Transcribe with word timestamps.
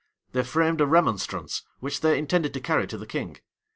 They 0.31 0.41
framed 0.41 0.81
a 0.81 0.87
remonstrance, 0.87 1.61
which 1.79 2.01
they 2.01 2.17
intended 2.17 2.55
to 2.55 2.59
carry 2.59 2.87
to 2.87 2.97
the 2.97 3.05
king. 3.05 3.37